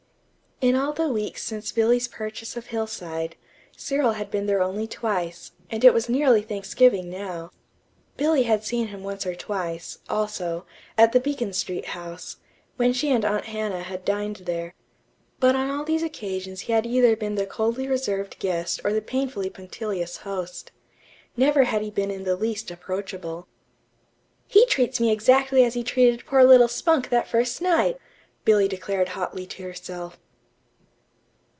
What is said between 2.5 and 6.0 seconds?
of Hillside, Cyril had been there only twice, and it